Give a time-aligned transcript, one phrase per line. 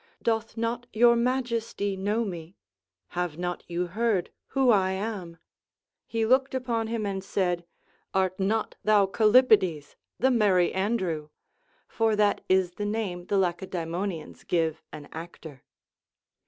[0.23, 2.57] Doth not your majesty know me
[3.09, 5.37] 1 Have not you heard Avho I am?—
[6.07, 7.67] he looked upon him and said,
[8.11, 11.29] Art not thou Callipides, the Merry Andrew?
[11.59, 15.61] * (For that is the name the Lacedaemonians give an actor.)